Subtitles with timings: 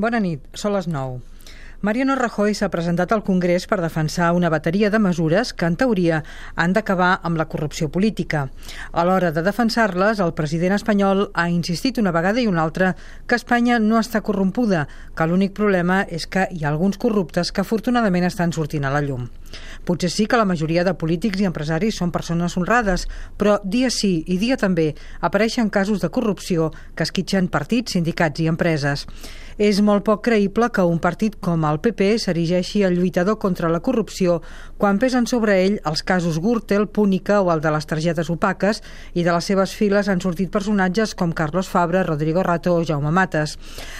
[0.00, 1.18] Bona nit, són les 9.
[1.84, 6.22] Mariano Rajoy s'ha presentat al Congrés per defensar una bateria de mesures que, en teoria,
[6.56, 8.46] han d'acabar amb la corrupció política.
[8.96, 12.94] A l'hora de defensar-les, el president espanyol ha insistit una vegada i una altra
[13.28, 17.60] que Espanya no està corrompuda, que l'únic problema és que hi ha alguns corruptes que
[17.60, 19.28] afortunadament estan sortint a la llum.
[19.84, 23.06] Potser sí que la majoria de polítics i empresaris són persones honrades,
[23.38, 28.50] però dia sí i dia també apareixen casos de corrupció que esquitxen partits, sindicats i
[28.50, 29.06] empreses.
[29.60, 33.82] És molt poc creïble que un partit com el PP s'erigeixi el lluitador contra la
[33.84, 34.40] corrupció
[34.80, 38.80] quan pesen sobre ell els casos Gürtel, Púnica o el de les targetes opaques
[39.14, 43.12] i de les seves files han sortit personatges com Carlos Fabra, Rodrigo Rato o Jaume
[43.12, 43.58] Mates.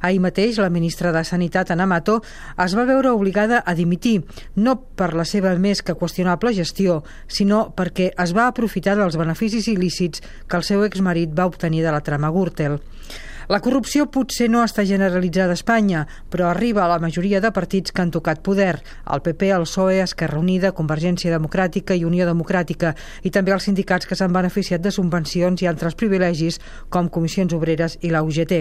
[0.00, 2.22] Ahir mateix la ministra de Sanitat, Ana Mato,
[2.58, 4.24] es va veure obligada a dimitir,
[4.56, 9.68] no per la seva més que qüestionable gestió, sinó perquè es va aprofitar dels beneficis
[9.72, 12.78] il·lícits que el seu exmarit va obtenir de la trama Gürtel.
[13.48, 17.92] La corrupció potser no està generalitzada a Espanya, però arriba a la majoria de partits
[17.92, 18.78] que han tocat poder,
[19.12, 24.08] el PP, el PSOE, Esquerra Unida, Convergència Democràtica i Unió Democràtica, i també els sindicats
[24.08, 28.54] que s'han beneficiat de subvencions i altres privilegis, com comissions obreres i la UGT.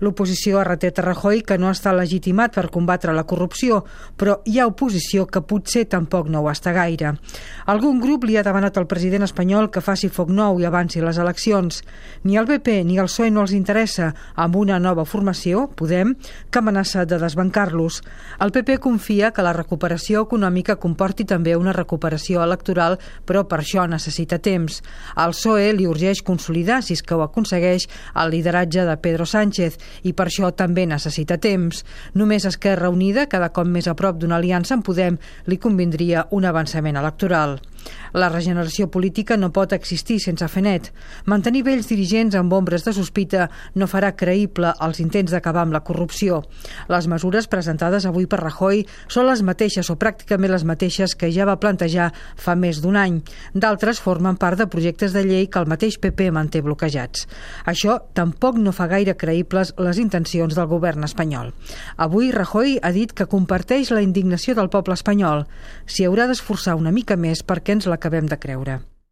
[0.00, 3.82] L'oposició ha retet a Rajoy que no està legitimat per combatre la corrupció,
[4.16, 7.12] però hi ha oposició que potser tampoc no ho està gaire.
[7.68, 11.20] Algun grup li ha demanat al president espanyol que faci foc nou i avanci les
[11.20, 11.82] eleccions.
[12.24, 16.14] Ni el PP ni el PSOE no els interessa amb una nova formació, Podem,
[16.50, 18.00] que amenaça de desbancar-los.
[18.40, 23.86] El PP confia que la recuperació econòmica comporti també una recuperació electoral, però per això
[23.88, 24.82] necessita temps.
[25.14, 29.78] Al PSOE li urgeix consolidar, si és que ho aconsegueix, el lideratge de Pedro Sánchez
[30.04, 31.84] i per això també necessita temps.
[32.14, 36.44] Només Esquerra Unida, cada cop més a prop d'una aliança en Podem, li convindria un
[36.44, 37.58] avançament electoral.
[38.16, 40.88] La regeneració política no pot existir sense fer net.
[41.28, 45.82] Mantenir vells dirigents amb ombres de sospita no farà creïble els intents d'acabar amb la
[45.84, 46.42] corrupció.
[46.88, 51.46] Les mesures presentades avui per Rajoy són les mateixes o pràcticament les mateixes que ja
[51.46, 53.20] va plantejar fa més d'un any.
[53.54, 57.26] D'altres formen part de projectes de llei que el mateix PP manté bloquejats.
[57.68, 61.52] Això tampoc no fa gaire creïbles les intencions del govern espanyol.
[61.96, 65.44] Avui Rajoy ha dit que comparteix la indignació del poble espanyol.
[65.86, 68.80] S'hi haurà d'esforçar una mica més perquè ens l'acabem de creure.